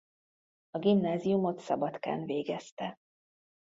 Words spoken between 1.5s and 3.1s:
Szabadkán végezte.